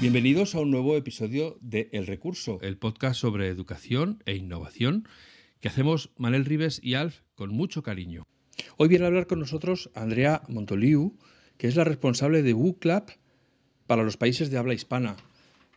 [0.00, 5.08] Bienvenidos a un nuevo episodio de El Recurso, el podcast sobre educación e innovación
[5.60, 8.26] que hacemos Manel Rives y Alf con mucho cariño.
[8.76, 11.16] Hoy viene a hablar con nosotros Andrea Montoliu,
[11.56, 13.10] que es la responsable de WooClap
[13.86, 15.16] para los países de habla hispana.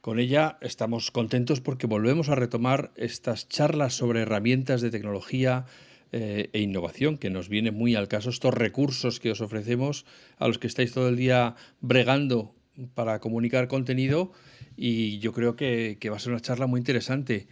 [0.02, 5.66] Con ella estamos contentos porque volvemos a retomar estas charlas sobre herramientas de tecnología
[6.12, 10.06] eh, e innovación, que nos viene muy al caso, estos recursos que os ofrecemos
[10.38, 12.57] a los que estáis todo el día bregando
[12.94, 14.32] para comunicar contenido
[14.76, 17.48] y yo creo que, va a ser una charla muy interesante.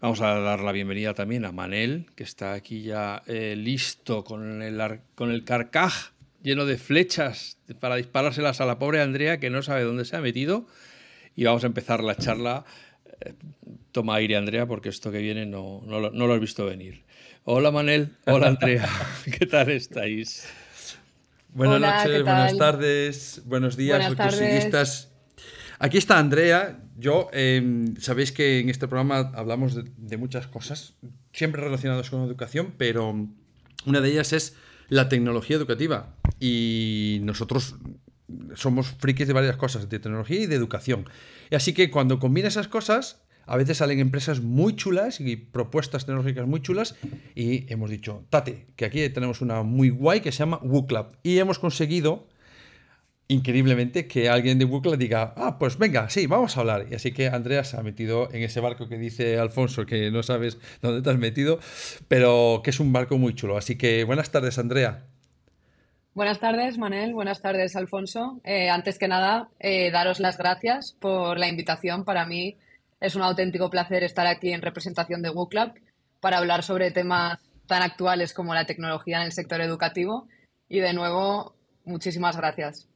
[0.00, 4.62] Vamos a dar la bienvenida también a Manel, que está aquí ya eh, listo con
[4.62, 9.62] el, con el carcaj lleno de flechas para disparárselas a la pobre Andrea, que no
[9.62, 10.66] sabe dónde se ha metido.
[11.36, 12.64] Y vamos a empezar la charla.
[13.20, 13.34] Eh,
[13.92, 17.04] toma aire, Andrea, porque esto que viene no, no, lo, no lo has visto venir.
[17.44, 18.16] Hola, Manel.
[18.26, 18.88] Hola, Andrea.
[19.38, 20.48] ¿Qué tal estáis?
[21.52, 25.10] Buenas noches, buenas tardes, buenos días, recursidistas.
[25.80, 26.80] Aquí está Andrea.
[26.96, 30.94] Yo, em, sabéis que en este programa hablamos de, muchas cosas,
[31.32, 33.28] siempre relacionadas con educación, pero
[33.84, 34.56] una de ellas es
[34.88, 36.14] la tecnología educativa.
[36.38, 37.76] Y nosotros
[38.54, 41.08] somos frikis de varias cosas, de tecnología y de educación.
[41.50, 46.46] Así que cuando combina esas cosas, a veces salen empresas muy chulas y propuestas tecnológicas
[46.46, 46.96] muy chulas
[47.34, 51.38] y hemos dicho, tate, que aquí tenemos una muy guay que se llama WooClub y
[51.38, 52.28] hemos conseguido
[53.30, 56.86] increíblemente que alguien de WooClub diga, ah, pues venga, sí, vamos a hablar.
[56.90, 60.24] Y así que Andrea se ha metido en ese barco que dice Alfonso, que no
[60.24, 61.60] sabes dónde te has metido,
[62.08, 63.56] pero que es un barco muy chulo.
[63.56, 65.04] Así que buenas tardes, Andrea.
[66.12, 67.14] Buenas tardes, Manel.
[67.14, 68.40] Buenas tardes, Alfonso.
[68.42, 72.04] Eh, antes que nada, eh, daros las gracias por la invitación.
[72.04, 72.56] Para mí
[73.00, 75.72] es un auténtico placer estar aquí en representación de WooClub
[76.20, 80.28] para hablar sobre temas tan actuales como la tecnología en el sector educativo.
[80.68, 82.88] Y de nuevo, muchísimas gracias.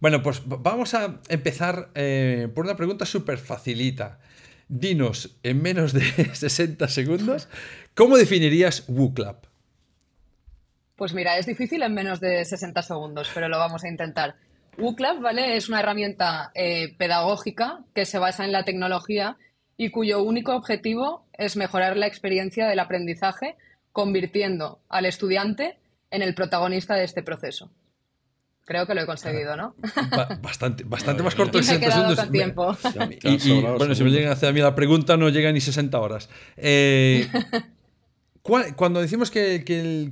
[0.00, 4.20] Bueno, pues vamos a empezar eh, por una pregunta súper facilita.
[4.68, 6.02] Dinos, en menos de
[6.34, 7.48] 60 segundos,
[7.94, 9.48] ¿cómo definirías WooClub?
[10.96, 14.36] Pues mira, es difícil en menos de 60 segundos, pero lo vamos a intentar.
[14.78, 15.56] WooClub, ¿vale?
[15.56, 19.36] Es una herramienta eh, pedagógica que se basa en la tecnología
[19.76, 23.56] y cuyo único objetivo es mejorar la experiencia del aprendizaje,
[23.92, 25.78] convirtiendo al estudiante
[26.10, 27.70] en el protagonista de este proceso.
[28.64, 29.74] Creo que lo he conseguido, ¿no?
[30.42, 32.20] bastante, bastante más corto de 60 segundos.
[32.20, 32.76] Con tiempo.
[33.22, 35.98] Y, bueno, si me llegan a hacer a mí la pregunta, no llega ni 60
[35.98, 36.28] horas.
[36.56, 37.28] Eh,
[38.76, 39.62] Cuando decimos que,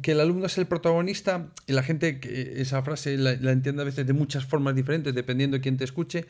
[0.05, 2.21] el, alumno es el protagonista, y la gente
[2.61, 6.27] esa frase la, entiende a veces de muchas formas diferentes, dependiendo de quién te escuche,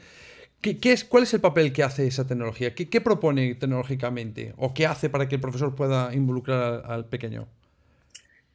[0.60, 2.74] ¿qué, es, ¿cuál es el papel que hace esa tecnología?
[2.76, 4.54] ¿Qué, propone tecnológicamente?
[4.56, 7.48] ¿O qué hace para que el profesor pueda involucrar al, pequeño?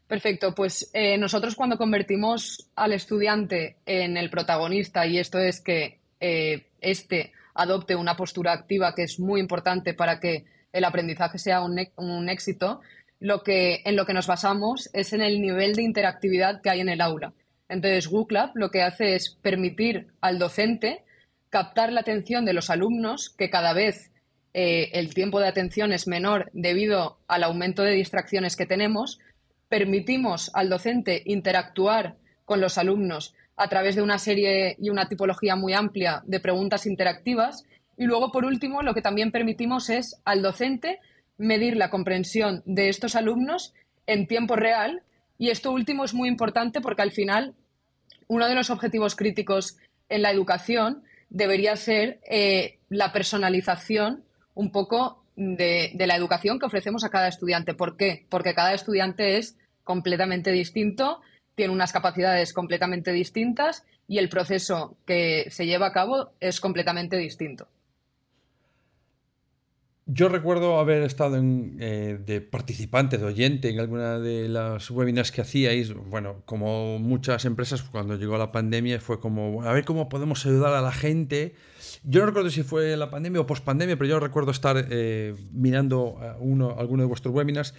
[0.07, 5.99] Perfecto, pues eh, nosotros cuando convertimos al estudiante en el protagonista, y esto es que
[6.21, 11.61] eh, éste adopte una postura activa que es muy importante para que el aprendizaje sea
[11.63, 12.79] un éxito,
[13.21, 16.81] lo que, en lo que nos basamos es en el nivel de interactividad que hay
[16.81, 17.33] en el aula.
[17.69, 21.05] Entonces, WooClub lo que hace es permitir al docente
[21.49, 24.11] captar la atención de los alumnos, que cada vez
[24.53, 29.19] eh, el tiempo de atención es menor debido al aumento de distracciones que tenemos.
[29.69, 35.55] Permitimos al docente interactuar con los alumnos a través de una serie y una tipología
[35.55, 37.65] muy amplia de preguntas interactivas.
[37.97, 40.99] Y luego, por último, lo que también permitimos es al docente
[41.41, 43.73] medir la comprensión de estos alumnos
[44.05, 45.03] en tiempo real
[45.37, 47.55] y esto último es muy importante porque al final
[48.27, 49.77] uno de los objetivos críticos
[50.07, 54.23] en la educación debería ser eh, la personalización
[54.53, 57.73] un poco de, de, la educación que ofrecemos a cada estudiante.
[57.73, 58.25] ¿Por qué?
[58.29, 61.21] Porque cada estudiante es completamente distinto,
[61.55, 67.17] tiene unas capacidades completamente distintas y el proceso que se lleva a cabo es completamente
[67.17, 67.67] distinto.
[70.07, 75.41] Yo recuerdo haber estado eh, de participante, de oyente en alguna de las webinars que
[75.41, 75.93] hacíais.
[75.93, 80.73] Bueno, como muchas empresas, cuando llegó la pandemia fue como, a ver cómo podemos ayudar
[80.73, 81.55] a la gente.
[82.03, 86.17] Yo no recuerdo si fue la pandemia o post-pandemia, pero yo recuerdo estar eh, mirando
[86.39, 87.73] uno, alguno de vuestros webinars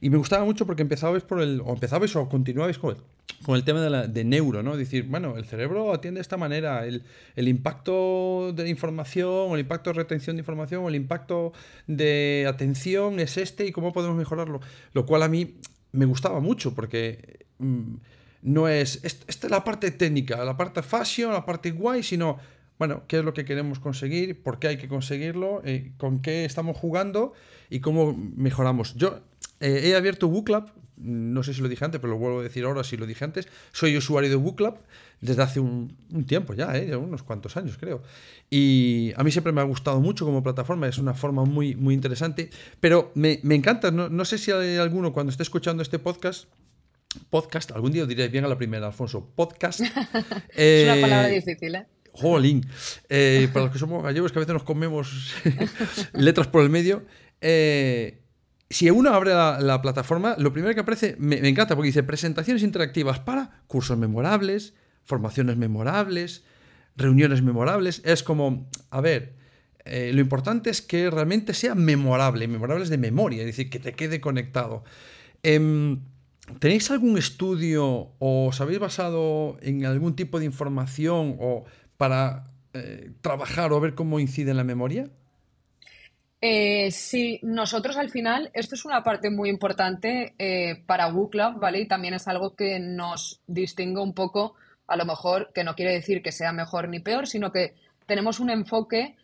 [0.00, 2.96] y me gustaba mucho porque empezabais por el, o empezabais o continuabais con
[3.44, 4.76] con el tema de, la, de neuro, ¿no?
[4.76, 7.02] Decir, bueno, el cerebro atiende de esta manera, el,
[7.36, 11.52] impacto de información, o el impacto de retención de información, o el impacto
[11.86, 14.60] de atención es este y cómo podemos mejorarlo.
[14.92, 15.56] Lo cual a mí
[15.92, 17.94] me gustaba mucho porque mm,
[18.42, 22.38] no es, esta es la parte técnica, la parte fashion, la parte guay, sino,
[22.78, 26.44] bueno, qué es lo que queremos conseguir, por qué hay que conseguirlo, eh, con qué
[26.44, 27.32] estamos jugando
[27.70, 28.94] y cómo mejoramos.
[28.94, 29.20] Yo
[29.60, 32.64] eh, he abierto WooClub, no sé si lo dije antes, pero lo vuelvo a decir
[32.64, 33.48] ahora si lo dije antes.
[33.72, 34.76] Soy usuario de WooClub
[35.20, 36.94] desde hace un, tiempo ya, ¿eh?
[36.96, 38.02] unos cuantos años creo.
[38.50, 41.94] Y a mí siempre me ha gustado mucho como plataforma, es una forma muy, muy
[41.94, 42.50] interesante,
[42.80, 46.48] pero me, encanta, no, sé si hay alguno cuando esté escuchando este podcast
[47.30, 49.80] podcast, algún día diré bien a la primera, Alfonso, podcast.
[50.56, 51.86] es una palabra eh, difícil, ¿eh?
[52.14, 52.64] Jolín.
[53.08, 55.34] Eh, para los que somos gallegos, que a veces nos comemos
[56.12, 57.04] letras por el medio.
[57.40, 58.22] Eh,
[58.70, 63.18] si uno abre la, plataforma, lo primero que aparece me, encanta porque dice presentaciones interactivas
[63.18, 64.74] para cursos memorables,
[65.04, 66.44] formaciones memorables,
[66.96, 68.00] reuniones memorables.
[68.04, 69.34] Es como, a ver,
[69.84, 73.92] eh, lo importante es que realmente sea memorable, memorables de memoria, es decir, que te
[73.92, 74.84] quede conectado.
[75.42, 76.00] Em,
[76.58, 81.64] ¿Tenéis algún estudio o os habéis basado en algún tipo de información o
[81.96, 85.08] para eh, trabajar o ver cómo incide en la memoria?
[86.40, 91.80] Eh, sí, nosotros al final, esto es una parte muy importante eh, para WooClub, ¿vale?
[91.80, 94.56] Y también es algo que nos distingue un poco,
[94.88, 97.74] a lo mejor, que no quiere decir que sea mejor ni peor, sino que
[98.06, 99.16] tenemos un enfoque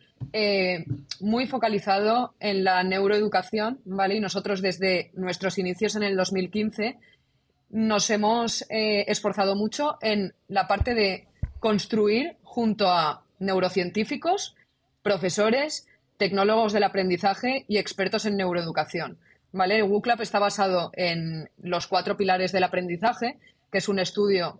[1.19, 4.15] muy focalizado en la neuroeducación, ¿vale?
[4.15, 6.99] Y nosotros desde nuestros inicios en el 2015
[7.71, 11.27] nos hemos esforzado mucho en la parte de
[11.61, 14.55] construir junto a neurocientíficos,
[15.03, 15.87] profesores,
[16.17, 19.17] tecnólogos del aprendizaje y expertos en neuroeducación.
[19.53, 19.77] ¿vale?
[19.77, 23.37] El WooClub está basado en los cuatro pilares del aprendizaje,
[23.71, 24.59] que es un estudio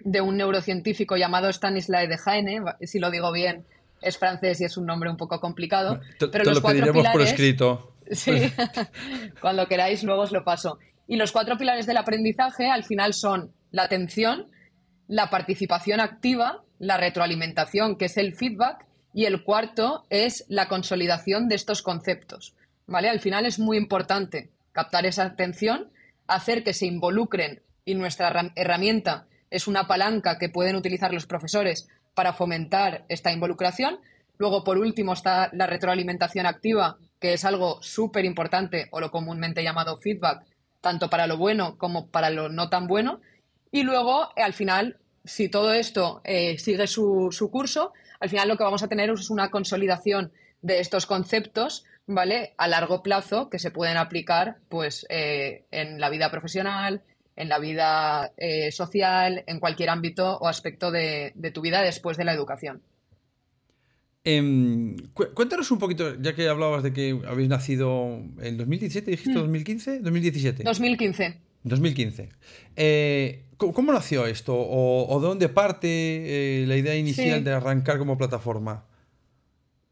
[0.00, 3.64] de un neurocientífico llamado Stanislas Dehaene, si lo digo bien,
[4.00, 6.00] es francés y es un nombre un poco complicado.
[6.18, 7.92] pero los lo cuatro pilares, por escrito.
[8.10, 8.52] Sí,
[9.40, 10.80] cuando queráis luego os lo paso.
[11.06, 14.48] Y los cuatro pilares del aprendizaje al final son la atención,
[15.08, 21.48] la participación activa, la retroalimentación, que es el feedback, y el cuarto es la consolidación
[21.48, 22.54] de estos conceptos.
[22.86, 23.08] ¿vale?
[23.08, 25.90] Al final es muy importante captar esa atención,
[26.26, 31.88] hacer que se involucren y nuestra herramienta es una palanca que pueden utilizar los profesores
[32.14, 34.00] para fomentar esta involucración.
[34.38, 39.62] Luego, por último, está la retroalimentación activa, que es algo súper importante o lo comúnmente
[39.62, 40.44] llamado feedback,
[40.80, 43.20] tanto para lo bueno como para lo no tan bueno.
[43.72, 48.56] Y luego, al final, si todo esto eh, sigue su, su curso, al final lo
[48.56, 50.30] que vamos a tener es una consolidación
[50.60, 52.54] de estos conceptos, ¿vale?
[52.58, 57.02] A largo plazo que se pueden aplicar, pues, eh, en la vida profesional,
[57.34, 62.24] en la vida eh, social, en cualquier ámbito o aspecto de, tu vida después de
[62.24, 62.82] la educación.
[64.24, 69.98] Em, cuéntanos un poquito, ya que hablabas de que habéis nacido en 2017, dijiste 2015,
[69.98, 70.62] 2017.
[70.62, 71.40] 2015.
[71.64, 72.28] 2015.
[73.70, 74.56] ¿Cómo nació esto?
[74.56, 78.84] ¿O, de dónde parte eh, la idea inicial de arrancar como plataforma?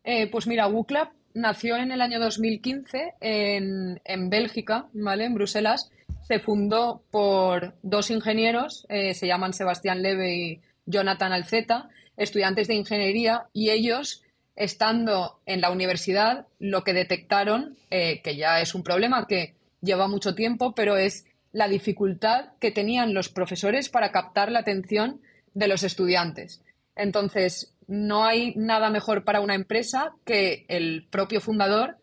[0.02, 5.26] Eh, pues mira, WooClub nació en el año 2015 en, en, Bélgica, ¿vale?
[5.26, 5.92] En Bruselas.
[6.22, 12.74] Se fundó por dos ingenieros, eh, se llaman Sebastián Leve y Jonathan Alceta, estudiantes de
[12.74, 14.24] ingeniería, y ellos,
[14.56, 20.34] estando en la universidad, lo que detectaron, que ya es un problema que lleva mucho
[20.34, 25.20] tiempo, pero es la dificultad que tenían los profesores para captar la atención
[25.54, 26.62] de los estudiantes.
[26.94, 31.96] Entonces, no hay nada mejor para una empresa que el propio fundador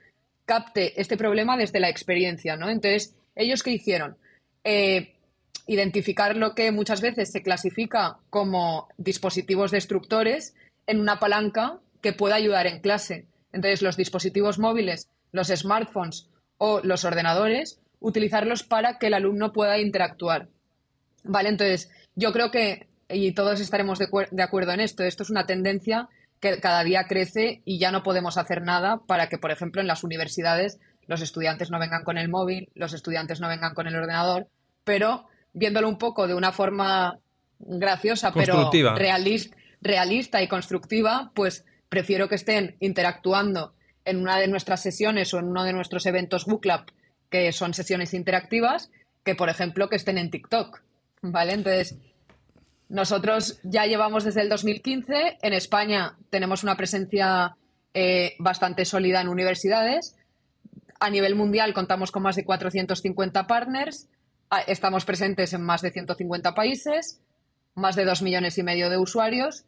[0.46, 2.70] capte este problema desde la experiencia, ¿no?
[2.70, 4.18] Entonces, ¿ellos qué hicieron?
[4.64, 5.16] Eh,
[5.66, 10.56] identificar lo que muchas veces se clasifica como dispositivos destructores
[10.88, 13.28] en una palanca que pueda ayudar en clase.
[13.52, 19.80] Entonces, los dispositivos móviles, los smartphones o los ordenadores utilizarlos para que el alumno pueda
[19.80, 20.50] interactuar.
[21.24, 21.50] ¿Vale?
[21.50, 26.10] Entonces, yo creo que, y todos estaremos de, acuerdo en esto, esto es una tendencia
[26.40, 29.88] que cada día crece y ya no podemos hacer nada para que, por ejemplo, en
[29.88, 33.96] las universidades los estudiantes no vengan con el móvil, los estudiantes no vengan con el
[33.96, 34.48] ordenador,
[34.84, 37.18] pero viéndolo un poco de una forma
[37.60, 43.74] graciosa, pero realista, realista y constructiva, pues prefiero que estén interactuando
[44.06, 46.92] en una de nuestras sesiones o en uno de nuestros eventos Book Club
[47.30, 48.92] que son sesiones interactivas,
[49.24, 50.82] que por ejemplo que estén en TikTok.
[51.22, 51.54] ¿Vale?
[51.54, 51.98] Entonces,
[52.90, 55.40] nosotros ya llevamos desde el 2015.
[55.42, 57.58] En España tenemos una presencia
[57.94, 60.16] eh, bastante sólida en universidades.
[61.00, 64.08] A nivel mundial contamos con más de 450 partners.
[64.50, 67.22] ah, estamos presentes en más de 150 países,
[67.76, 69.66] más de 2 millones y medio de usuarios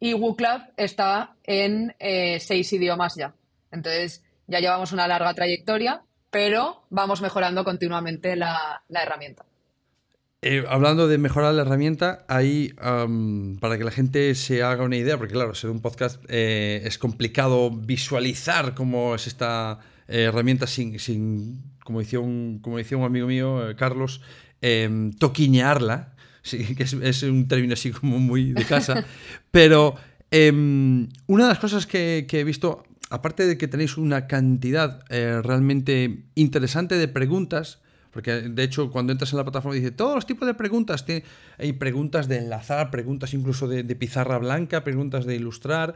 [0.00, 3.34] y WooClub está en eh, seis idiomas ya.
[3.70, 6.02] Entonces, ya llevamos una larga trayectoria,
[6.34, 9.44] pero vamos mejorando continuamente la, herramienta.
[10.42, 12.74] Eh, hablando de mejorar la herramienta, ahí
[13.60, 16.98] para que la gente se haga una idea, porque claro, ser un podcast eh, es
[16.98, 23.28] complicado visualizar cómo es esta herramienta sin, sin, como, decía un, como decía un amigo
[23.28, 24.20] mío, Carlos,
[24.60, 29.04] em, toquiñarla, sí, que es, un término así como muy de casa,
[29.52, 29.94] pero
[30.32, 32.82] em, una de las cosas que, he visto,
[33.14, 37.80] aparte de que tenéis una cantidad eh, realmente interesante de preguntas,
[38.10, 41.04] porque de hecho cuando entras en la plataforma dice todos los tipos de preguntas,
[41.58, 45.94] hay preguntas de enlazar, preguntas incluso de, pizarra blanca, preguntas de ilustrar,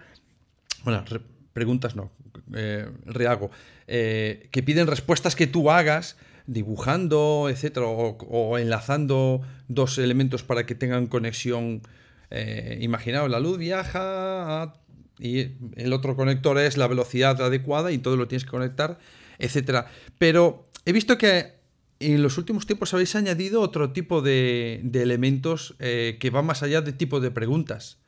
[0.84, 1.04] bueno,
[1.52, 2.10] preguntas no,
[2.54, 3.50] eh, rehago,
[3.86, 10.74] eh, que piden respuestas que tú hagas dibujando, etcétera, o, enlazando dos elementos para que
[10.74, 11.82] tengan conexión.
[12.30, 14.74] Eh, imaginaos, la luz viaja
[15.18, 18.98] y el otro conector es la velocidad adecuada y todo lo tienes que conectar,
[19.38, 19.90] etcétera.
[20.18, 21.58] Pero he visto que
[22.00, 26.80] en los últimos tiempos habéis añadido otro tipo de, elementos eh, que van más allá
[26.80, 27.98] de tipo de preguntas.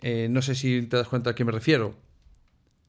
[0.00, 1.94] Eh, no sé si te das cuenta a qué me refiero.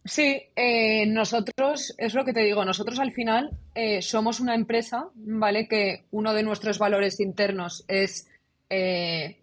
[0.05, 3.57] Sí, eh, nosotros, es lo que te digo, nosotros al final
[4.01, 5.67] somos una empresa, ¿vale?
[5.67, 8.27] Que uno de nuestros valores internos es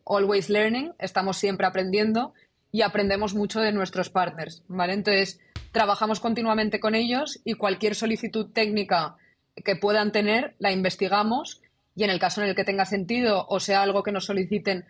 [0.07, 2.33] always learning, estamos siempre aprendiendo
[2.73, 4.95] y aprendemos mucho de nuestros partners, ¿vale?
[4.95, 5.39] Entonces,
[5.71, 9.17] trabajamos continuamente con ellos y cualquier solicitud técnica
[9.55, 11.61] que puedan tener la investigamos
[11.95, 14.87] y en el caso en el que tenga sentido o sea algo que nos soliciten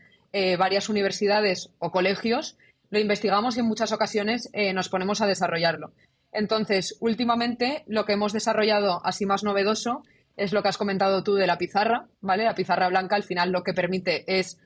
[0.56, 2.56] varias universidades o colegios,
[2.92, 5.92] lo investigamos y en muchas ocasiones eh, nos ponemos a desarrollarlo.
[6.30, 10.02] Entonces, últimamente lo que hemos desarrollado así más novedoso
[10.36, 12.44] es lo que has comentado tú de la pizarra, ¿vale?
[12.44, 14.58] La pizarra blanca al final lo que permite es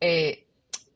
[0.00, 0.43] eh,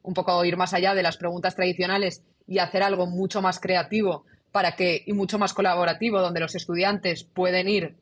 [0.09, 4.25] un poco ir más allá de las preguntas tradicionales y hacer algo mucho más creativo
[4.53, 7.95] para que y mucho más colaborativo donde los estudiantes pueden ir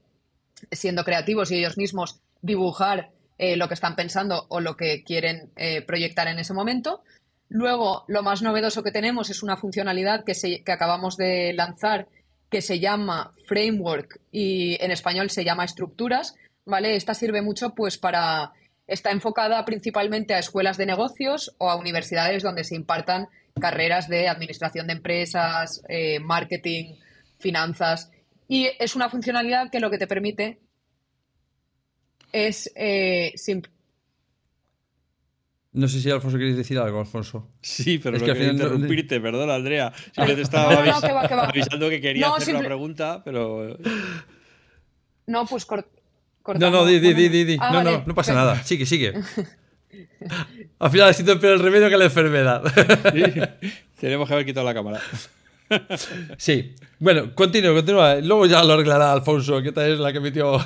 [0.70, 5.50] siendo creativos y ellos mismos dibujar eh, lo que están pensando o lo que quieren
[5.84, 7.02] proyectar en ese momento.
[7.48, 12.06] Luego, lo más novedoso que tenemos es una funcionalidad que, que acabamos de lanzar
[12.50, 16.94] que se llama Framework y en español se llama Estructuras, ¿vale?
[16.94, 18.52] Esta sirve mucho pues para
[18.86, 23.28] está enfocada principalmente a escuelas de negocios o a universidades donde se impartan
[23.60, 26.94] carreras de administración de empresas, eh, marketing,
[27.38, 28.10] finanzas.
[28.48, 30.60] Y es una funcionalidad que lo que te permite
[32.32, 33.32] es eh,
[35.76, 37.50] no sé si Alfonso queréis decir algo, Alfonso.
[37.60, 39.92] Sí, pero es no que quería interrumpirte, perdón, Andrea.
[40.16, 43.76] Yo te estaba avisando que quería hacer una pregunta, pero.
[45.26, 45.66] No, pues
[46.46, 46.72] cortamos.
[46.72, 47.56] No, no, di, di, di, di.
[47.60, 48.62] Ah, no, no, no pasa nada.
[48.62, 49.12] Sigue, sigue.
[50.78, 52.62] Al final ha sido peor el remedio que la enfermedad.
[54.00, 55.00] Tenemos que haber quitado la cámara.
[56.38, 56.76] Sí.
[57.00, 58.14] Bueno, continúa, continúa.
[58.16, 60.58] Luego ya lo arreglará Alfonso, que tal es la que metió.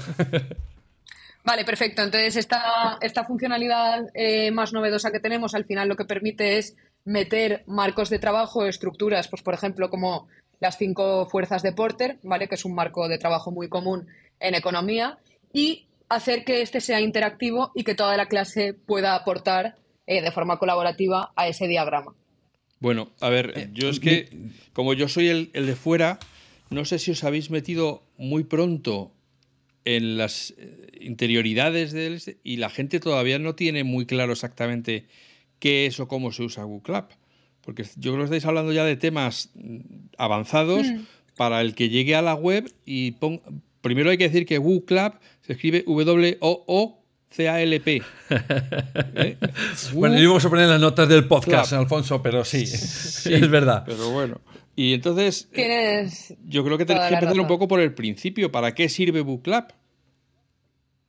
[1.44, 2.02] Vale, perfecto.
[2.02, 6.76] Entonces, esta, esta funcionalidad eh, más novedosa que tenemos al final lo que permite es
[7.06, 10.28] meter marcos de trabajo, estructuras, pues por ejemplo, como
[10.60, 12.46] las cinco fuerzas de Porter, ¿vale?
[12.46, 14.06] Que es un marco de trabajo muy común
[14.38, 15.18] en economía,
[15.52, 19.76] y hacer que este sea interactivo y que toda la clase pueda aportar
[20.06, 22.14] eh, de forma colaborativa a ese diagrama.
[22.80, 24.28] Bueno, a ver, eh, yo es que,
[24.72, 26.18] como yo soy el, el de fuera,
[26.70, 29.12] no sé si os habéis metido muy pronto
[29.84, 35.06] en las eh, interioridades del este, y la gente todavía no tiene muy claro exactamente
[35.58, 37.04] qué es o cómo se usa Google.
[37.60, 39.78] Porque yo creo que estáis hablando ya de temas mm,
[40.16, 41.00] avanzados mm.
[41.36, 43.42] para el que llegue a la web y ponga...
[43.80, 46.42] Primero hay que decir que Google Club se escribe W-O-O-C-A-L-P.
[49.14, 49.36] ¿Eh?
[49.94, 53.84] Bueno, íbamos a poner las notas del podcast, Alfonso, pero sí, sí, es verdad.
[53.86, 54.40] Pero bueno.
[54.76, 56.08] Y entonces, eh,
[56.46, 58.52] yo creo que tenéis que empezar un poco por el principio.
[58.52, 59.74] ¿Para qué sirve Booklab?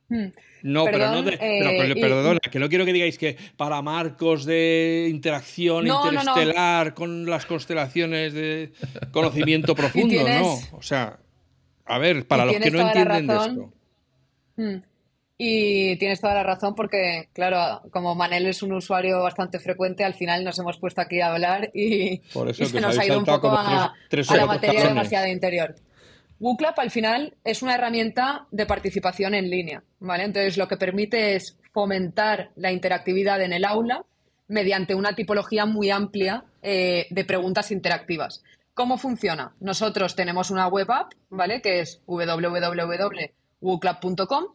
[0.10, 0.28] Hmm.
[0.64, 5.08] No, pero no de, eh, perdona, que no quiero que digáis que para marcos de
[5.10, 8.72] interacción interestelar con las constelaciones de
[9.12, 10.60] conocimiento profundo, no.
[10.74, 11.18] O sea,
[11.92, 13.74] a ver, para los que no entienden de esto.
[14.56, 14.76] Hmm.
[15.38, 20.14] Y tienes toda la razón porque, claro, como Manel es un usuario bastante frecuente, al
[20.14, 22.22] final nos hemos puesto aquí a hablar y,
[22.54, 23.94] se nos ha ido un poco a,
[24.36, 25.76] la materia demasiado interior.
[26.40, 30.24] WooClap al final es una herramienta de participación en línea, ¿vale?
[30.24, 34.06] Entonces lo que permite es fomentar la interactividad en el aula
[34.48, 38.44] mediante una tipología muy amplia eh, de preguntas interactivas.
[38.74, 39.54] ¿Cómo funciona?
[39.60, 41.62] Nosotros tenemos una web app, ¿vale?
[41.62, 44.46] Que es www.wooclub.com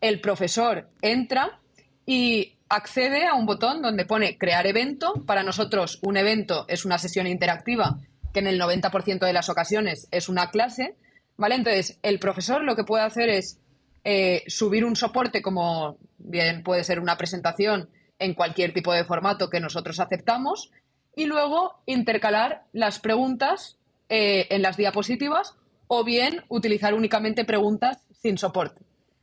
[0.00, 1.60] el profesor entra
[2.04, 5.24] y accede a un botón donde pone crear evento.
[5.26, 7.98] Para nosotros un evento es una sesión interactiva
[8.32, 10.96] que en el 90% de las ocasiones es una clase,
[11.36, 11.54] ¿vale?
[11.54, 13.60] Entonces, el profesor lo que puede hacer es
[14.04, 19.50] eh, subir un soporte como bien puede ser una presentación en cualquier tipo de formato
[19.50, 20.70] que nosotros aceptamos
[21.16, 25.56] y luego intercalar las preguntas eh, en las diapositivas
[25.88, 28.82] o bien utilizar únicamente preguntas sin soporte.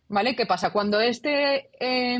[0.10, 0.36] ¿Vale?
[0.36, 0.72] ¿Qué pasa?
[0.72, 2.20] Cuando este, eh,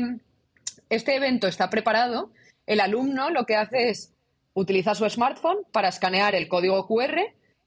[0.88, 2.32] este evento está preparado,
[2.66, 4.14] el alumno lo que hace es
[4.54, 7.18] utilizar su smartphone para escanear el código QR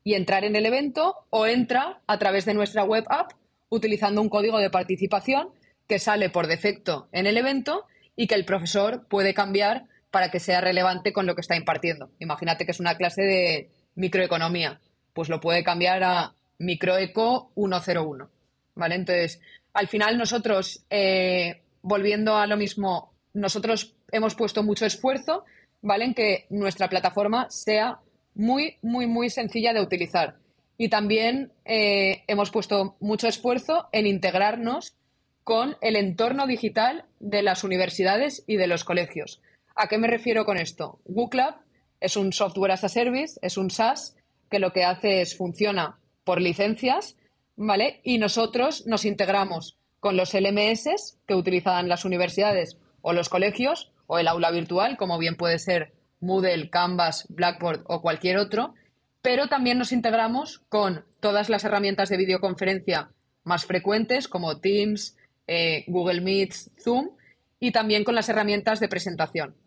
[0.03, 3.33] y entrar en el evento o entra a través de nuestra web app
[3.69, 5.49] utilizando un código de participación
[5.87, 7.85] que sale por defecto en el evento
[8.15, 9.85] y que el profesor puede cambiar
[10.17, 12.09] para que sea relevante con lo que está impartiendo.
[12.17, 14.81] Imagínate que es una clase de microeconomía,
[15.13, 18.27] pues lo puede cambiar a microeco 101.
[18.73, 18.95] ¿Vale?
[18.95, 19.39] Entonces,
[19.73, 25.45] al final nosotros, eh, volviendo a lo mismo, nosotros hemos puesto mucho esfuerzo,
[25.83, 26.05] ¿vale?
[26.05, 27.99] En que nuestra plataforma sea
[28.33, 30.37] muy, muy, muy sencilla de utilizar.
[30.79, 34.95] Y también eh, hemos puesto mucho esfuerzo en integrarnos
[35.43, 39.41] con el entorno digital de las universidades y de los colegios.
[39.79, 40.99] ¿A qué me refiero con esto?
[41.05, 41.53] Google
[41.99, 44.15] es un software as a service, es un SaaS
[44.49, 47.15] que lo que hace es funciona por licencias,
[47.55, 48.01] ¿vale?
[48.03, 54.17] Y nosotros nos integramos con los LMS que utilizan las universidades o los colegios o
[54.17, 58.73] el aula virtual, como bien puede ser Moodle, Canvas, Blackboard o cualquier otro,
[59.21, 63.11] pero también nos integramos con todas las herramientas de videoconferencia
[63.43, 65.15] más frecuentes como Teams,
[65.45, 67.11] eh, Google Meet, Zoom
[67.59, 69.66] y también con las herramientas de presentación.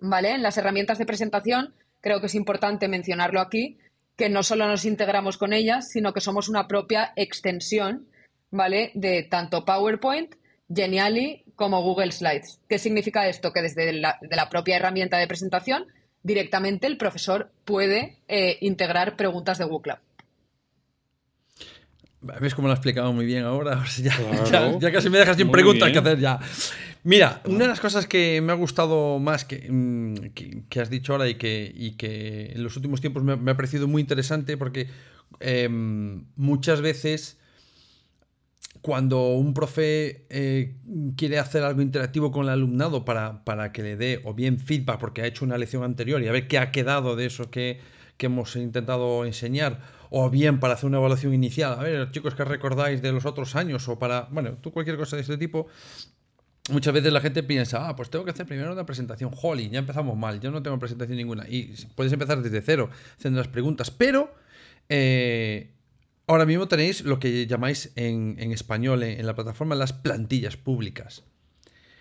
[0.00, 0.30] ¿Vale?
[0.32, 3.78] En las herramientas de presentación creo que es importante mencionarlo aquí,
[4.16, 8.06] que no solo nos integramos con ellas, sino que somos una propia extensión,
[8.50, 8.90] ¿vale?
[8.94, 10.34] De tanto PowerPoint,
[10.72, 12.60] Geniali como Google Slides.
[12.68, 13.52] ¿Qué significa esto?
[13.52, 15.86] Que desde la, de la propia herramienta de presentación
[16.22, 19.96] directamente el profesor puede eh, integrar preguntas de Google.
[22.20, 23.82] ¿Ves cómo lo ha explicado muy bien ahora?
[24.02, 26.38] Ya, casi me dejas sin preguntas que hacer ya.
[27.02, 30.14] Mira, una de las cosas que me ha gustado más que, mm,
[30.68, 33.88] que, has dicho ahora y que, y que en los últimos tiempos me, ha parecido
[33.88, 34.88] muy interesante porque
[35.40, 37.38] em, muchas veces
[38.82, 40.76] cuando un profe eh,
[41.16, 44.98] quiere hacer algo interactivo con el alumnado para, para, que le dé o bien feedback
[44.98, 47.80] porque ha hecho una lección anterior y a ver qué ha quedado de eso que,
[48.20, 52.44] que hemos intentado enseñar, o bien para hacer una evaluación inicial, a ver, chicos, ¿qué
[52.44, 53.88] recordáis de los otros años?
[53.88, 55.68] O para, bueno, tú cualquier cosa de este tipo,
[56.68, 59.30] muchas veces la gente piensa, ah, pues tengo que hacer primero una presentación.
[59.40, 61.46] Holly, ya empezamos mal, yo no tengo presentación ninguna.
[61.48, 64.34] Y puedes empezar desde cero, haciendo las preguntas, pero
[64.88, 65.70] eh,
[66.30, 71.24] Ahora mismo tenéis lo que llamáis en, español en, la plataforma las plantillas públicas.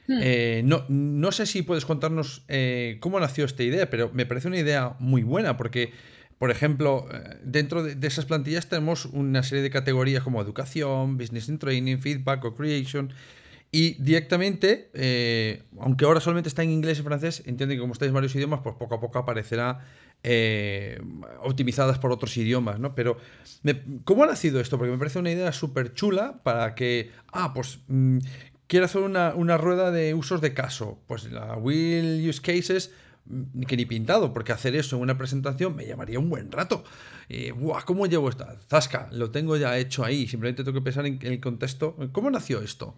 [0.08, 0.20] Hmm.
[0.22, 4.48] Eh, no, no, sé si puedes contarnos eh, cómo nació esta idea, pero me parece
[4.48, 5.94] una idea muy buena porque,
[6.38, 7.10] por ejemplo,
[7.44, 12.46] dentro de, esas plantillas tenemos una serie de categorías como educación, business and training, feedback
[12.46, 13.12] o creation.
[13.72, 14.90] Y directamente,
[15.80, 18.62] aunque ahora solamente está en inglés y francés, entiendo que como estáis en varios idiomas,
[18.64, 19.86] pues poco a poco aparecerá
[20.22, 21.02] eh,
[21.44, 22.94] optimizadas por otros idiomas, ¿no?
[22.94, 23.18] Pero,
[24.04, 24.78] ¿cómo ha nacido esto?
[24.78, 28.18] Porque me parece una idea súper chula para que, ah, pues mm,
[28.68, 31.00] quiero hacer una, rueda de usos de caso.
[31.08, 32.92] Pues la Will Use Cases,
[33.28, 36.84] mm, que ni pintado, porque hacer eso en una presentación me llamaría un buen rato.
[37.30, 37.54] Eh,
[37.86, 38.58] ¿Cómo llevo esta?
[38.68, 41.96] Zasca, lo tengo ya hecho ahí, simplemente tengo que pensar en, el contexto.
[42.12, 42.96] ¿Cómo nació esto?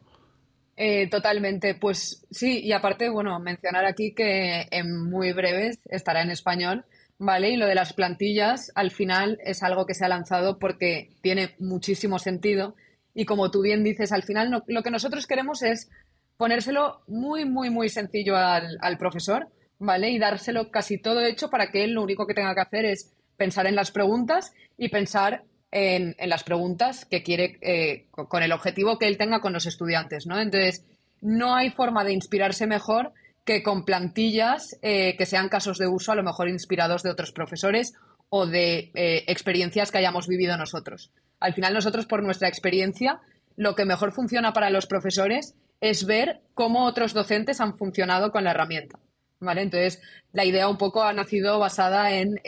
[0.78, 6.32] Eh, totalmente, pues sí, y aparte, bueno, mencionar aquí que en muy breves estará en
[6.32, 6.86] español
[7.22, 7.52] ¿vale?
[7.52, 11.54] Y lo de las plantillas, al final, es algo que se ha lanzado porque tiene
[11.60, 12.76] muchísimo sentido.
[13.14, 15.92] Y como tú bien dices, al final lo que nosotros queremos es
[16.38, 20.10] ponérselo muy, muy, muy sencillo al, profesor, ¿vale?
[20.10, 23.14] Y dárselo casi todo hecho para que él lo único que tenga que hacer es
[23.38, 28.98] pensar en las preguntas y pensar en, las preguntas que quiere, eh, con el objetivo
[28.98, 30.40] que él tenga con los estudiantes, ¿no?
[30.40, 30.86] Entonces,
[31.22, 33.14] no hay forma de inspirarse mejor
[33.46, 37.32] que con plantillas eh, que sean casos de uso, a lo mejor inspirados de otros
[37.32, 37.94] profesores
[38.30, 41.12] o de eh, experiencias que hayamos vivido nosotros.
[41.40, 43.20] Al final nosotros, por nuestra experiencia,
[43.56, 48.44] lo que mejor funciona para los profesores es ver cómo otros docentes han funcionado con
[48.44, 49.00] la herramienta.
[49.42, 49.64] ¿vale?
[49.64, 52.40] Entonces, la idea un poco ha nacido basada en,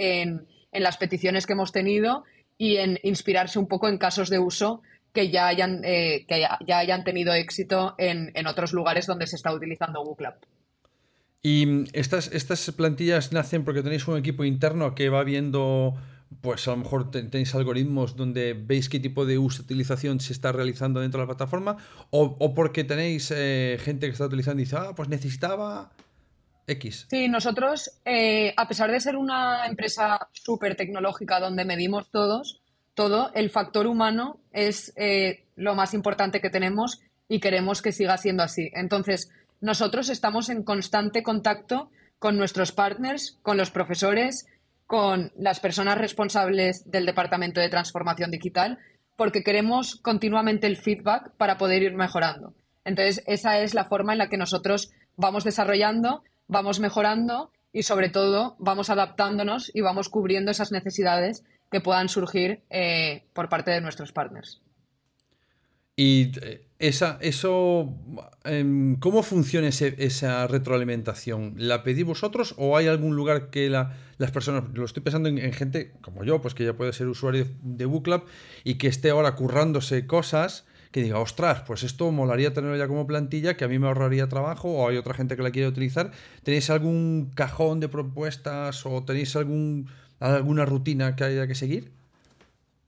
[0.72, 2.24] las peticiones que hemos tenido
[2.58, 6.78] y en inspirarse un poco en casos de uso que ya hayan, eh, que ya,
[6.78, 10.34] hayan tenido éxito en, en, otros lugares donde se está utilizando Google
[11.44, 15.94] y estas, estas plantillas nacen porque tenéis un equipo interno que va viendo
[16.42, 21.02] pues a lo mejor tenéis algoritmos donde veis qué tipo de utilización se está realizando
[21.02, 21.78] dentro de la plataforma,
[22.10, 25.92] o, porque tenéis eh, gente que está utilizando y dice, ah, pues necesitaba
[27.10, 32.62] Sí, nosotros, eh, a pesar de ser una empresa súper tecnológica donde medimos todos,
[32.94, 38.18] todo, el factor humano es eh, lo más importante que tenemos y queremos que siga
[38.18, 38.70] siendo así.
[38.74, 39.30] Entonces,
[39.62, 44.46] nosotros estamos en constante contacto con nuestros partners, con los profesores,
[44.88, 48.78] con las personas responsables del Departamento de Transformación Digital,
[49.16, 52.54] porque queremos continuamente el feedback para poder ir mejorando.
[52.86, 58.10] Entonces, esa es la forma en la que nosotros vamos desarrollando, vamos mejorando y, sobre
[58.10, 63.82] todo, vamos adaptándonos y vamos cubriendo esas necesidades que puedan surgir eh, por parte de
[63.82, 64.62] nuestros partners.
[65.96, 67.94] Y eh, esa, eso,
[68.44, 71.54] em, ¿cómo funciona esa retroalimentación?
[71.58, 75.94] ¿La pedís vosotros o hay algún lugar que las personas, lo estoy pensando en, gente
[76.02, 78.24] como yo, pues que ya puede ser usuario de Booklab
[78.64, 83.08] y que esté ahora currándose cosas, que diga, ostras, pues esto molaría tenerlo ya como
[83.08, 86.12] plantilla, que a mí me ahorraría trabajo o hay otra gente que la quiere utilizar.
[86.44, 91.92] ¿Tenéis algún cajón de propuestas o tenéis algún, alguna rutina que haya que seguir?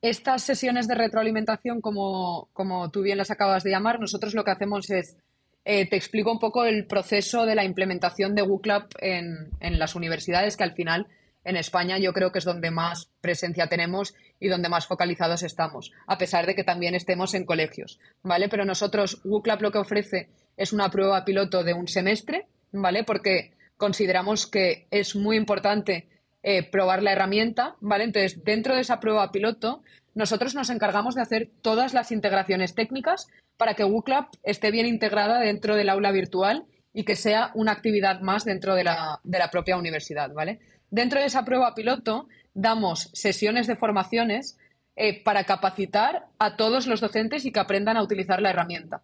[0.04, 4.52] Estas sesiones de retroalimentación, como, como tú bien las acabas de llamar, nosotros lo que
[4.52, 5.18] hacemos es,
[5.66, 9.96] eh, te explico un poco el proceso de la implementación de WooClub en, en las
[9.96, 11.08] universidades, que al final
[11.46, 15.94] en España yo creo que es donde más presencia tenemos y donde más focalizados estamos,
[16.08, 18.50] a pesar de que también estemos en colegios, ¿vale?
[18.50, 23.04] Pero nosotros, WooClub lo que ofrece es una prueba piloto de un semestre, ¿vale?
[23.04, 26.08] Porque consideramos que es muy importante
[26.44, 28.04] eh, probar la herramienta, ¿vale?
[28.04, 33.28] Entonces, dentro de esa prueba piloto, nosotros nos encargamos de hacer todas las integraciones técnicas
[33.58, 38.22] para que WooClub esté bien integrada dentro del aula virtual y que sea una actividad
[38.22, 39.20] más dentro de la,
[39.52, 40.60] propia universidad, ¿vale?
[40.90, 44.58] Dentro de esa prueba piloto, damos sesiones de formaciones
[44.96, 49.02] eh, para capacitar a todos los docentes y que aprendan a utilizar la herramienta.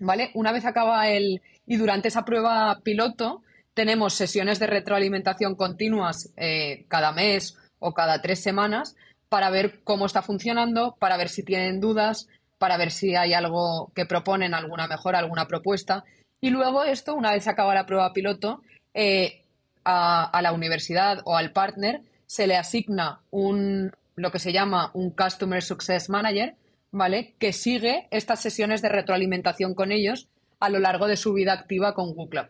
[0.00, 0.30] ¿Vale?
[0.34, 1.42] Una vez acaba el.
[1.66, 3.42] y durante esa prueba piloto,
[3.74, 8.96] tenemos sesiones de retroalimentación continuas eh, cada mes o cada tres semanas
[9.28, 13.90] para ver cómo está funcionando, para ver si tienen dudas, para ver si hay algo
[13.94, 16.04] que proponen, alguna mejora, alguna propuesta.
[16.40, 18.60] Y luego esto, una vez acaba la prueba piloto,
[18.92, 19.41] eh,
[19.84, 25.10] a, la universidad o al partner se le asigna un, lo que se llama un
[25.10, 26.56] Customer Success Manager,
[26.90, 27.34] ¿vale?
[27.38, 30.28] Que sigue estas sesiones de retroalimentación con ellos
[30.60, 32.48] a lo largo de su vida activa con Google.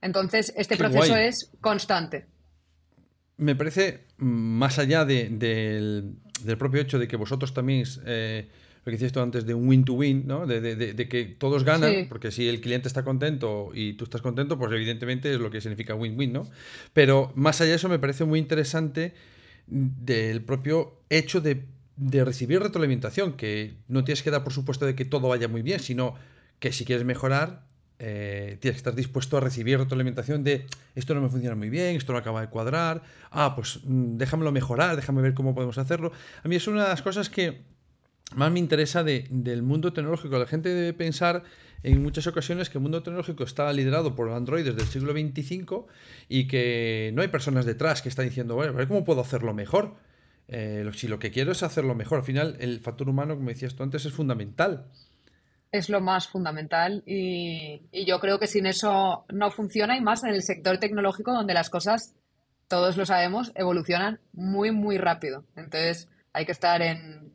[0.00, 2.26] Entonces, este proceso es constante.
[3.36, 6.16] Me parece, mm, más allá del,
[6.58, 8.48] propio hecho de que vosotros también, eh,
[8.84, 10.46] lo que decías tú antes, de un win-to-win, ¿no?
[10.46, 14.70] De, que todos ganan, porque si el cliente está contento y tú estás contento, pues
[14.72, 16.46] evidentemente es lo que significa win-win, ¿no?
[16.92, 19.14] Pero más allá de eso, me parece muy interesante
[19.66, 21.64] del propio hecho de,
[21.96, 25.80] recibir retroalimentación, que no tienes que dar por supuesto de que todo vaya muy bien,
[25.80, 26.16] sino
[26.58, 27.64] que si quieres mejorar,
[27.98, 30.66] eh, tienes que estar dispuesto a recibir retroalimentación de
[30.96, 34.50] esto no me funciona muy bien, esto no acaba de cuadrar, ah, pues mm, déjamelo
[34.52, 36.12] mejorar, déjame ver cómo podemos hacerlo.
[36.42, 37.62] A mí es una de las cosas que
[38.34, 40.38] más me interesa del mundo tecnológico.
[40.38, 41.44] La gente debe pensar
[41.82, 45.84] en muchas ocasiones que el mundo tecnológico está liderado por androides del siglo XXV
[46.28, 49.96] y que no hay personas detrás que están diciendo, bueno, cómo puedo hacerlo mejor.
[50.48, 53.74] Eh, si lo que quiero es hacerlo mejor, al final el factor humano, como decías
[53.74, 54.86] tú antes, es fundamental
[55.74, 60.30] es lo más fundamental y, yo creo que sin eso no funciona y más en
[60.30, 62.14] el sector tecnológico donde las cosas,
[62.68, 65.44] todos lo sabemos, evolucionan muy, muy rápido.
[65.56, 67.32] Entonces hay que estar en,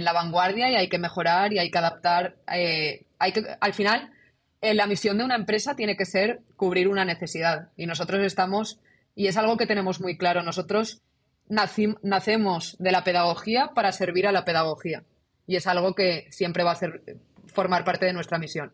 [0.00, 2.36] la vanguardia y hay que mejorar y hay que adaptar.
[2.52, 4.12] Eh, hay que, al final,
[4.60, 8.80] eh, la misión de una empresa tiene que ser cubrir una necesidad y nosotros estamos,
[9.14, 11.02] y es algo que tenemos muy claro, nosotros
[11.48, 15.04] nacemos de la pedagogía para servir a la pedagogía
[15.46, 17.02] y es algo que siempre va a ser
[17.46, 18.72] formar parte de nuestra misión.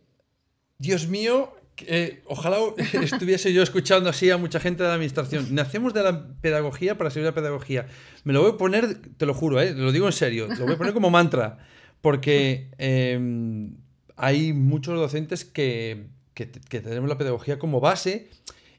[0.79, 1.55] Dios mío,
[1.87, 2.59] eh, ojalá
[3.03, 5.55] estuviese yo escuchando así a mucha gente de la administración.
[5.55, 7.87] Nacemos de la pedagogía para servir la pedagogía.
[8.25, 10.75] Me lo voy a poner, te lo juro, eh, lo digo en serio, lo voy
[10.75, 11.59] a poner como mantra,
[12.01, 13.77] porque em,
[14.17, 18.29] hay muchos docentes que, tenemos la pedagogía como base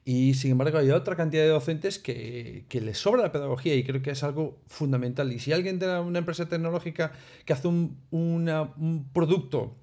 [0.03, 4.01] y sin embargo hay otra cantidad de docentes que, les sobra la pedagogía y creo
[4.01, 5.31] que es algo fundamental.
[5.31, 7.13] Y si alguien de una empresa tecnológica
[7.45, 9.77] que hace un producto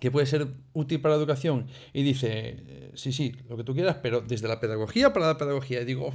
[0.00, 3.74] que puede ser útil para la educación y dice, eh, sí, sí, lo que tú
[3.74, 5.82] quieras, pero desde la pedagogía para la pedagogía.
[5.82, 6.12] Y digo,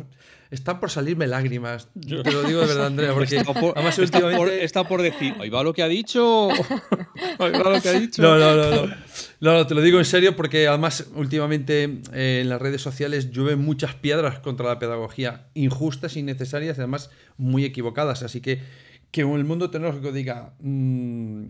[0.49, 1.87] están por salirme lágrimas.
[1.93, 4.63] Yo te lo digo de verdad, Andrea, porque además últimamente...
[4.63, 6.49] Está por, decir, ahí va lo que ha dicho.
[7.39, 8.21] ahí va lo que ha dicho.
[8.23, 8.95] No, no, no, no.
[9.39, 13.59] No, te lo digo en serio porque además últimamente eh, en las redes sociales llueven
[13.59, 18.23] muchas piedras contra la pedagogía, injustas, innecesarias y además muy equivocadas.
[18.23, 18.61] Así que
[19.15, 21.45] que el mundo tecnológico diga, mm,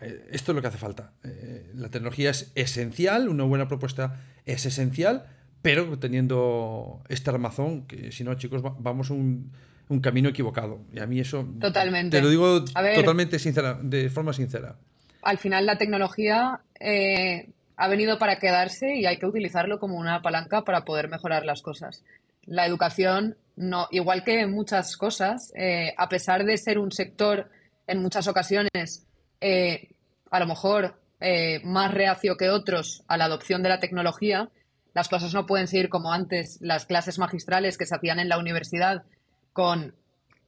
[0.00, 1.12] eh, esto es lo que hace falta.
[1.22, 5.26] Eh, la tecnología es esencial, una buena propuesta es esencial,
[5.60, 9.52] pero teniendo este armazón, que si no, chicos, vamos un,
[9.90, 10.80] un camino equivocado.
[10.90, 11.46] Y a mí eso...
[11.60, 12.16] Totalmente.
[12.16, 14.76] Te lo digo totalmente sincera, de forma sincera.
[15.20, 20.22] Al final la tecnología eh, ha venido para quedarse y hay que utilizarlo como una
[20.22, 22.04] palanca para poder mejorar las cosas.
[22.44, 27.50] La educación no, igual que muchas cosas, eh, a pesar de ser un sector
[27.86, 29.06] en muchas ocasiones
[29.40, 29.88] eh,
[30.30, 34.50] a lo mejor eh, más reacio que otros a la adopción de la tecnología,
[34.94, 36.58] las cosas no pueden seguir como antes.
[36.60, 39.04] Las clases magistrales que se hacían en la universidad
[39.52, 39.94] con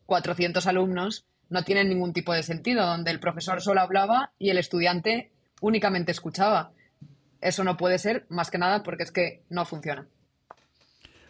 [0.06, 4.58] 400 alumnos no tienen ningún tipo de sentido, donde el profesor solo hablaba y el
[4.58, 5.30] estudiante
[5.60, 6.72] únicamente escuchaba.
[7.40, 10.06] Eso no puede ser más que nada porque es que no funciona.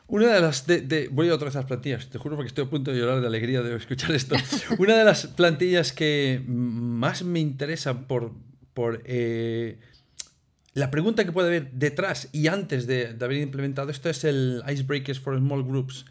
[0.07, 0.67] Una de las.
[0.67, 2.99] De, voy a otra vez a las plantillas, te juro porque estoy a punto de
[2.99, 4.37] llorar de alegría de escuchar esto.
[4.79, 8.33] Una de las plantillas que más me interesan por,
[8.75, 9.79] por eh,
[10.75, 15.21] la pregunta que puede haber detrás y antes de, haber implementado esto es el Icebreakers
[15.21, 16.05] for Small Groups.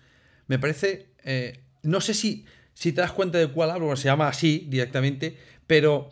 [0.48, 1.10] Me parece.
[1.24, 5.38] Eh, no sé si, si te das cuenta de cuál hablo, se llama así directamente,
[5.68, 6.10] pero.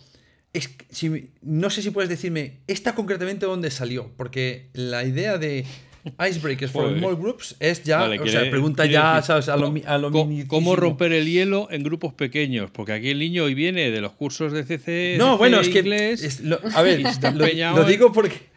[0.53, 5.65] Es, si, no sé si puedes decirme esta concretamente dónde salió, porque la idea de
[6.03, 9.49] Icebreakers for Small Groups es ya, o sea, pregunta ya, ¿sabes?
[9.49, 10.11] A lo, a lo
[10.47, 12.71] ¿Cómo romper el hielo en grupos pequeños?
[12.71, 15.15] Porque aquí el niño hoy viene de los cursos de CC.
[15.17, 15.79] No, bueno, es que.
[15.79, 17.03] a ver,
[17.35, 18.51] lo, digo porque.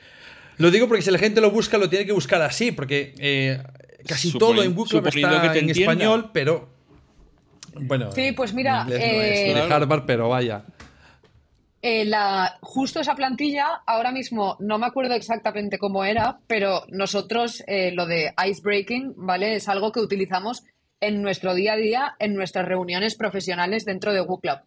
[0.56, 3.60] Lo digo porque si la gente lo busca, lo tiene que buscar así, porque eh,
[4.06, 6.72] casi todo en Google está en español, pero.
[7.74, 8.12] Bueno.
[8.12, 8.86] Sí, pues mira.
[8.88, 10.64] Eh, de Harvard, pero vaya.
[11.86, 17.62] Eh, la, justo esa plantilla, ahora mismo no me acuerdo exactamente cómo era, pero nosotros
[17.66, 19.56] eh, lo de icebreaking, ¿vale?
[19.56, 20.64] Es algo que utilizamos
[21.00, 24.60] en nuestro día a día, en nuestras reuniones profesionales dentro de WooClub.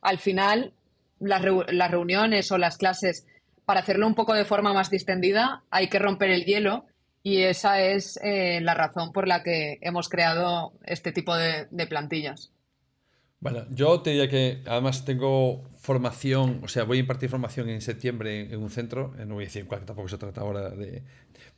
[0.00, 0.72] Al final,
[1.20, 3.28] las, reuniones o las clases,
[3.64, 6.86] para hacerlo un poco de forma más distendida, hay que romper el hielo
[7.22, 12.50] y esa es eh, la razón por la que hemos creado este tipo de plantillas.
[13.40, 17.80] Bueno, yo te diría que además tengo formación, o sea, voy a impartir formación en
[17.80, 21.02] septiembre en un centro, eh, no voy a decir cuál, tampoco se trata ahora de...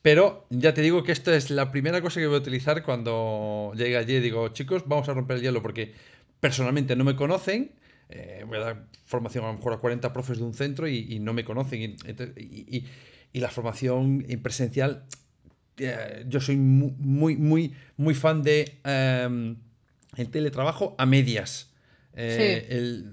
[0.02, 3.72] Pero ya te digo que esta es la primera cosa que voy a utilizar cuando
[3.76, 5.94] llegue allí y digo, chicos, vamos a romper el hielo porque
[6.40, 7.72] personalmente no me conocen,
[8.08, 11.18] eh, voy a dar formación a lo mejor a 40 profes de un centro y,
[11.20, 11.96] no me conocen.
[12.36, 12.84] Y,
[13.34, 15.04] la formación en presencial,
[15.78, 19.56] eh, yo soy muy, muy, muy fan de em,
[20.16, 21.72] el teletrabajo a medias.
[22.20, 23.04] Eh,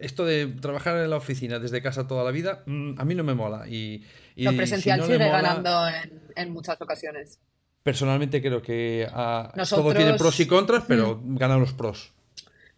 [0.00, 3.22] esto de trabajar en la oficina desde casa toda la vida, mm, a mí no
[3.22, 3.68] me mola.
[3.68, 4.04] Y,
[4.36, 5.86] lo presencial sigue ganando
[6.34, 7.38] en, muchas ocasiones.
[7.82, 11.36] Personalmente creo que ah, todo tiene pros y contras, pero mm.
[11.36, 12.14] ganan los pros.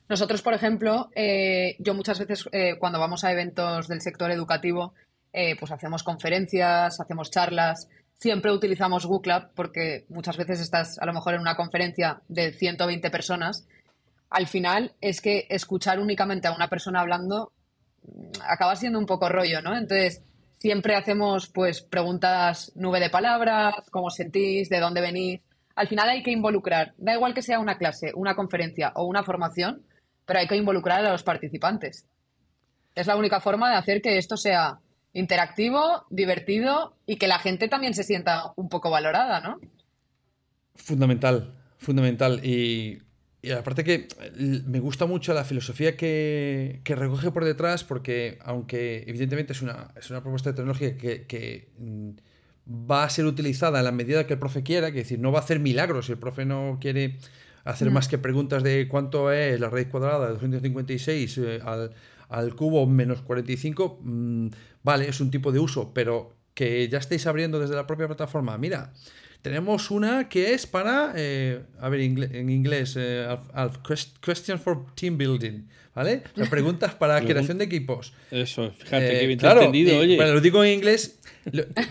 [0.08, 4.94] Nosotros, por ejemplo, eh, yo muchas veces eh, cuando vamos a eventos del sector educativo,
[5.60, 11.34] pues hacemos conferencias, hacemos charlas, siempre utilizamos Google porque muchas veces estás a lo mejor
[11.34, 13.66] en una conferencia de 120 personas
[14.30, 17.52] al final es que escuchar únicamente a una persona hablando
[18.02, 19.76] mm, acaba siendo un poco rollo, ¿no?
[19.76, 20.22] Entonces,
[20.58, 25.40] siempre hacemos pues preguntas nube de palabras, cómo sentís, de dónde venís.
[25.74, 29.22] Al final hay que involucrar, da igual que sea una clase, una conferencia o una
[29.22, 29.82] formación,
[30.24, 32.06] pero hay que involucrar a los participantes.
[32.94, 34.78] Es la única forma de hacer que esto sea
[35.18, 39.58] interactivo, divertido y que la gente también se sienta un poco valorada, ¿no?
[40.74, 42.40] Fundamental, fundamental.
[42.44, 43.00] Y
[43.46, 44.08] y aparte que
[44.66, 50.10] me gusta mucho la filosofía que, recoge por detrás, porque aunque evidentemente es una, es
[50.10, 52.10] una propuesta de tecnología que, mm,
[52.68, 55.30] va a ser utilizada en la medida que el profe quiera, que es decir, no
[55.30, 57.18] va a hacer milagros, si el profe no quiere
[57.62, 61.92] hacer más que preguntas de cuánto es la raíz cuadrada de 256 eh, al,
[62.28, 64.48] al, cubo menos 45, mm,
[64.82, 68.56] vale, es un tipo de uso, pero que ya estéis abriendo desde la propia plataforma,
[68.58, 68.92] mira,
[69.42, 73.28] tenemos una que es para, eh, a ver, en inglés, eh,
[74.20, 76.24] Question for Team Building, ¿vale?
[76.50, 78.12] preguntas para creación de equipos.
[78.32, 80.16] Eso, fíjate que eh, bien entendido, oye.
[80.16, 81.20] Bueno, lo digo en inglés,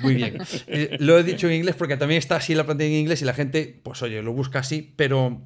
[0.01, 0.37] muy bien.
[0.99, 3.33] lo he dicho en inglés porque también está así la plantilla en inglés y la
[3.33, 5.41] gente, pues oye, lo busca así, pero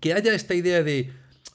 [0.00, 1.10] que haya esta idea de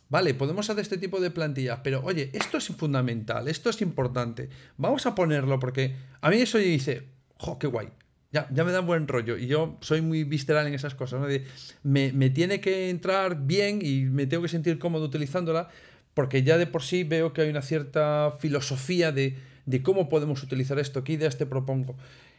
[0.09, 4.49] vale, podemos hacer este tipo de plantillas, pero oye, esto es fundamental, esto es importante,
[4.77, 7.03] vamos a ponerlo porque a mí eso dice,
[7.37, 7.89] jo, qué guay,
[8.31, 9.37] ya, ya me da buen rollo.
[9.37, 11.21] Y yo soy muy visceral en esas cosas.
[11.83, 15.69] me, me, tiene que entrar bien y me tengo que sentir cómodo utilizándola
[16.13, 20.43] porque ya de por sí veo que hay una cierta filosofía de, de cómo podemos
[20.43, 21.95] utilizar esto, qué ideas te propongo.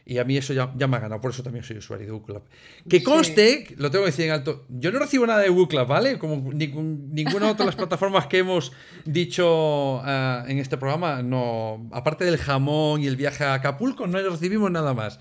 [0.09, 2.13] Y a mí eso ya, ya me ha ganado, por eso también soy usuario de
[2.13, 2.43] Google Club.
[2.87, 5.85] Que conste, lo tengo que decir en alto, yo no recibo nada de Google Club,
[5.85, 6.17] ¿vale?
[6.17, 8.71] Como ninguna otra de las plataformas que hemos
[9.03, 14.17] dicho eh, en este programa, no, aparte del jamón y el viaje a Acapulco, no
[14.17, 15.19] recibimos nada más.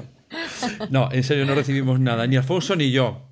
[0.90, 3.28] no, en serio, no recibimos nada, ni Alfonso ni yo.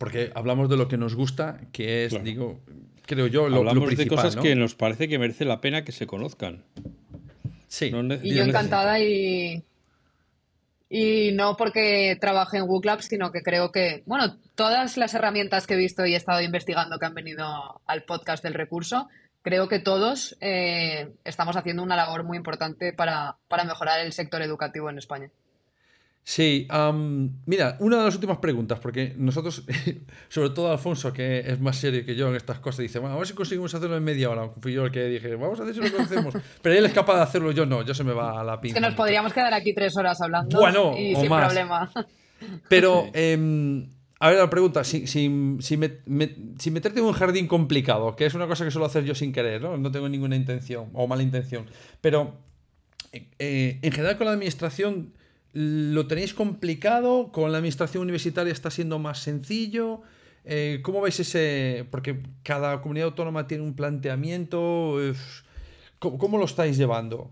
[0.00, 2.58] Porque hablamos de lo que nos gusta, que es, digo,
[3.06, 6.08] creo yo, lo, Hablamos de cosas que nos parece que merece la pena que se
[6.08, 6.64] conozcan.
[7.68, 7.92] Sí.
[8.24, 9.62] y yo encantada y
[10.94, 15.72] y no porque trabaje en WooClub, sino que creo que, bueno, todas las herramientas que
[15.72, 19.08] he visto y he estado investigando que han venido al podcast del recurso,
[19.40, 24.90] creo que todos eh, estamos haciendo una labor muy importante para mejorar el sector educativo
[24.90, 25.30] en España.
[26.24, 26.68] Sí,
[27.46, 29.64] mira, una de las últimas preguntas, porque nosotros,
[30.28, 33.18] sobre todo Alfonso, que es más serio que yo en estas cosas, dice, bueno, a
[33.18, 34.48] ver si conseguimos hacerlo en media hora.
[34.60, 36.34] Fui yo el que dije, vamos a ver si lo conocemos.
[36.62, 38.78] Pero él es capaz de hacerlo, yo no, yo se me va a la pinta.
[38.78, 41.90] Es que nos podríamos quedar aquí tres horas hablando bueno, y sin problema.
[42.68, 43.88] Pero, em,
[44.20, 48.46] a ver, la pregunta, si, si, si, meterte en un jardín complicado, que es una
[48.46, 49.76] cosa que suelo hacer yo sin querer, ¿no?
[49.76, 51.66] No tengo ninguna intención o mala intención,
[52.00, 52.36] pero
[53.12, 55.14] eh, en general con la administración
[55.52, 57.30] ¿Lo tenéis complicado?
[57.30, 60.02] ¿Con la administración universitaria está siendo más sencillo?
[60.44, 61.86] Eh, ¿Cómo veis ese...?
[61.90, 64.96] Porque cada comunidad autónoma tiene un planteamiento.
[65.98, 67.30] ¿Cómo, lo estáis llevando?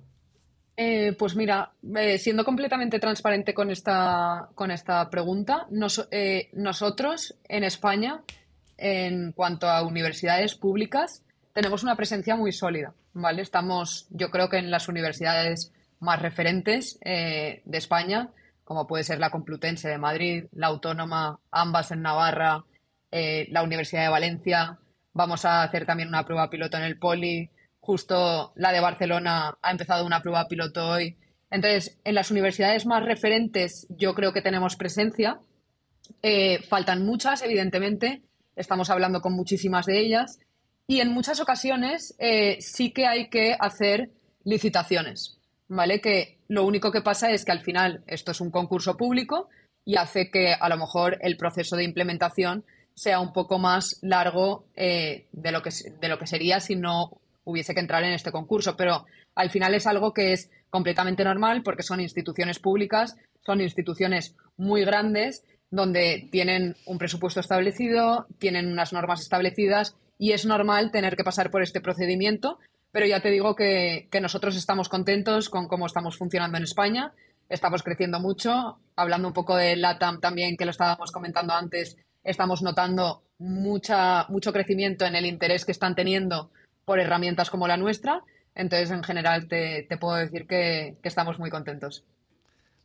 [0.76, 8.22] Eh, pues mira, eh, siendo completamente transparente con esta, con esta pregunta, nosotros en España,
[8.76, 13.42] en cuanto a universidades públicas, tenemos una presencia muy sólida, ¿vale?
[13.42, 18.30] Estamos, yo creo que en las universidades más referentes eh, de España,
[18.64, 22.64] como puede ser la Complutense de Madrid, la Autónoma, ambas en Navarra,
[23.10, 24.78] eh, la Universidad de Valencia.
[25.12, 27.50] Vamos a hacer también una prueba piloto en el Poli.
[27.80, 31.16] Justo la de Barcelona ha empezado una prueba piloto hoy.
[31.50, 35.40] Entonces, en las universidades más referentes yo creo que tenemos presencia.
[36.22, 38.22] Eh, faltan muchas, evidentemente.
[38.54, 40.38] Estamos hablando con muchísimas de ellas.
[40.86, 42.16] Y en muchas ocasiones
[42.58, 44.10] sí que hay que hacer
[44.44, 45.39] licitaciones.
[45.70, 46.00] ¿Vale?
[46.00, 49.48] Que lo único que pasa es que al final esto es un concurso público
[49.84, 54.66] y hace que a lo mejor el proceso de implementación sea un poco más largo
[54.74, 58.32] eh, de, lo que, de lo que sería si no hubiese que entrar en este
[58.32, 58.76] concurso.
[58.76, 64.36] Pero al final es algo que es completamente normal porque son instituciones públicas, son instituciones
[64.56, 71.16] muy grandes donde tienen un presupuesto establecido, tienen unas normas establecidas y es normal tener
[71.16, 72.58] que pasar por este procedimiento
[72.92, 77.12] pero ya te digo que, nosotros estamos contentos con cómo estamos funcionando en España,
[77.48, 82.62] estamos creciendo mucho, hablando un poco de LATAM también, que lo estábamos comentando antes, estamos
[82.62, 86.50] notando mucha, mucho crecimiento en el interés que están teniendo
[86.84, 88.22] por herramientas como la nuestra,
[88.54, 92.04] entonces en general te, puedo decir que, estamos muy contentos.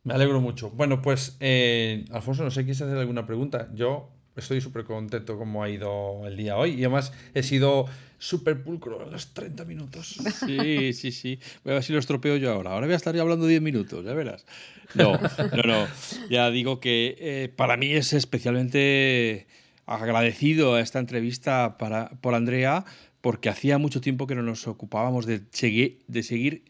[0.04, 0.70] Me alegro mucho.
[0.70, 3.70] Bueno, pues eh, Alfonso, no sé, ¿quieres hacer alguna pregunta?
[3.74, 6.72] Yo estoy súper contento cómo ha ido el día hoy.
[6.72, 7.86] Y además he sido
[8.18, 10.18] súper pulcro en los 30 minutos.
[10.46, 11.40] Sí, sí, sí.
[11.64, 12.72] Voy a ver si lo estropeo yo ahora.
[12.72, 14.46] Ahora voy a estar hablando 10 minutos, ya verás.
[14.94, 15.14] No,
[15.56, 15.88] no, no.
[16.30, 19.48] Ya digo que eh, para mí es especialmente
[19.86, 22.86] agradecido a esta entrevista para, por Andrea,
[23.22, 26.64] porque hacía mucho tiempo que no nos ocupábamos de de seguir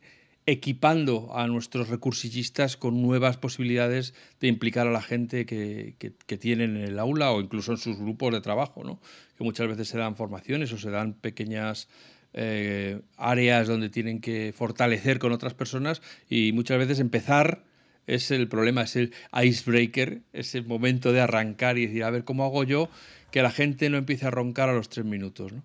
[0.46, 5.96] equipando a nuestros recursillistas con nuevas posibilidades de implicar a la gente que,
[6.40, 9.00] tienen en el aula o incluso en sus grupos de trabajo, ¿no?
[9.38, 11.88] que muchas veces se dan formaciones o se dan pequeñas
[12.34, 17.64] eh, áreas donde tienen que fortalecer con otras personas y muchas veces empezar
[18.08, 22.24] es el problema, es el icebreaker, es el momento de arrancar y decir, a ver,
[22.24, 22.90] ¿cómo hago yo
[23.32, 25.54] que la gente no empiece a roncar a los tres minutos?
[25.54, 25.64] ¿no?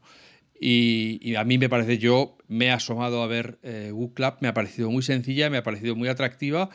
[0.63, 4.55] Y, a mí me parece, yo me he asomado a ver eh, Club, me ha
[4.55, 6.69] parecido muy sencilla, me ha parecido muy atractiva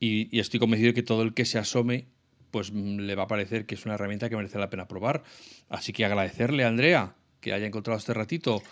[0.00, 2.06] y, estoy convencido de que todo el que se asome
[2.50, 5.22] pues mm, le va a parecer que es una herramienta que merece la pena probar.
[5.68, 8.62] Así que agradecerle a Andrea que haya encontrado este ratito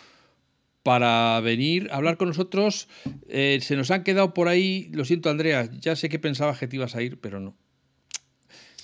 [0.82, 2.88] para venir a hablar con nosotros.
[3.28, 6.68] Eh, se nos han quedado por ahí, lo siento Andrea, ya sé que pensaba que
[6.68, 7.54] te ibas a ir, pero no.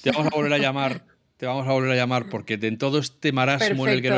[0.03, 1.07] Te vamos a volver a llamar
[1.39, 4.11] te vamos a volver a llamar porque en todo este marasmo en el que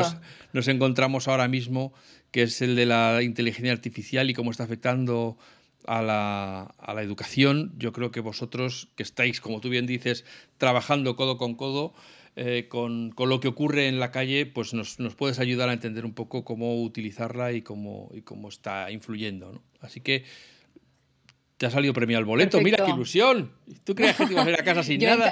[0.53, 1.93] nos, encontramos ahora mismo,
[2.31, 5.37] que es el de la inteligencia artificial y cómo está afectando
[5.85, 10.25] a la, a educación, yo creo que vosotros que estáis, como tú bien dices,
[10.57, 11.93] trabajando codo con codo,
[12.35, 16.13] eh, con, lo que ocurre en la calle, pues nos, puedes ayudar a entender un
[16.13, 19.61] poco cómo utilizarla y cómo, y cómo está influyendo.
[19.79, 20.23] Así que
[21.57, 22.59] te ha salido premio al boleto.
[22.61, 23.51] Mira qué ilusión.
[23.83, 25.31] ¿Tú creías que te ibas a ir a casa sin nada?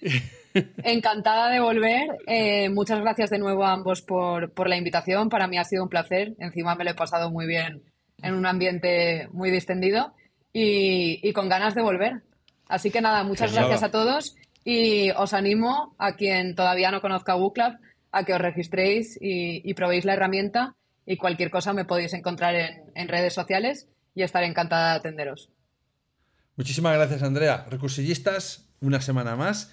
[0.84, 2.08] Encantada de volver.
[2.26, 5.28] Eh, muchas gracias de nuevo a ambos por, por la invitación.
[5.28, 6.34] Para mí ha sido un placer.
[6.38, 7.82] Encima me lo he pasado muy bien
[8.22, 10.14] en un ambiente muy distendido
[10.52, 12.22] y, con ganas de volver.
[12.68, 17.36] Así que nada, muchas gracias a todos y os animo a quien todavía no conozca
[17.36, 17.78] WooClub
[18.12, 20.74] a que os registréis y, probéis la herramienta
[21.06, 22.54] y cualquier cosa me podéis encontrar
[22.94, 25.50] en, redes sociales y estaré encantada de atenderos.
[26.56, 27.66] Muchísimas gracias, Andrea.
[27.70, 29.72] Recursillistas, una semana más.